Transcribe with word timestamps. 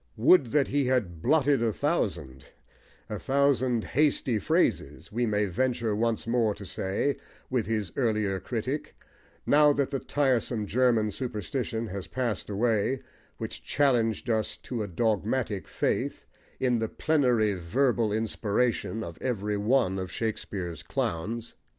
"Would 0.17 0.47
that 0.47 0.69
he 0.69 0.85
had 0.87 1.21
blotted 1.21 1.61
a 1.61 1.71
thousand" 1.71 2.49
a 3.07 3.19
thousand 3.19 3.83
hasty 3.83 4.39
phrases, 4.39 5.11
we 5.11 5.27
may 5.27 5.45
venture 5.45 5.95
once 5.95 6.25
more 6.25 6.55
to 6.55 6.65
say 6.65 7.17
with 7.51 7.67
his 7.67 7.91
earlier 7.95 8.39
critic, 8.39 8.95
now 9.45 9.71
that 9.73 9.91
the 9.91 9.99
tiresome 9.99 10.65
German 10.65 11.11
superstition 11.11 11.85
has 11.89 12.07
passed 12.07 12.49
away 12.49 13.03
which 13.37 13.63
challenged 13.63 14.27
us 14.27 14.57
to 14.57 14.81
a 14.81 14.87
dogmatic 14.87 15.67
faith 15.67 16.25
in 16.59 16.79
the 16.79 16.89
plenary 16.89 17.53
verbal 17.53 18.11
inspiration 18.11 19.03
of 19.03 19.21
every 19.21 19.55
one 19.55 19.99
of 19.99 20.11
Shakespeare's 20.11 20.81
clowns. 20.81 21.53